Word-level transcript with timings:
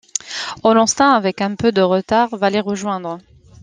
Hollenstein 0.63 1.13
avec 1.13 1.41
un 1.41 1.53
peu 1.53 1.71
de 1.71 1.81
retard, 1.83 2.35
va 2.35 2.49
les 2.49 2.59
rejoindre. 2.59 3.19